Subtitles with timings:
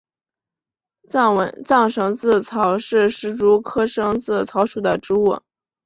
[1.09, 1.35] 藏
[1.91, 5.39] 蝇子草是石竹科蝇子草属的植物。